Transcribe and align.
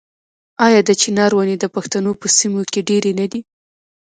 آیا 0.65 0.81
د 0.85 0.91
چنار 1.01 1.31
ونې 1.35 1.55
د 1.59 1.65
پښتنو 1.75 2.11
په 2.21 2.27
سیمو 2.37 2.61
کې 2.71 2.81
ډیرې 2.89 3.11
نه 3.19 3.25
دي؟ 3.31 3.41